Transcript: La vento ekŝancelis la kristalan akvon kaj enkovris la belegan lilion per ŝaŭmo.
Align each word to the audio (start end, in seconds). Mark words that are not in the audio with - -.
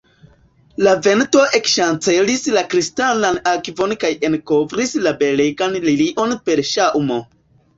La 0.85 0.93
vento 1.07 1.43
ekŝancelis 1.59 2.41
la 2.55 2.63
kristalan 2.71 3.37
akvon 3.51 3.95
kaj 4.05 4.11
enkovris 4.31 4.97
la 5.09 5.15
belegan 5.21 5.79
lilion 5.87 6.35
per 6.49 6.65
ŝaŭmo. 6.75 7.25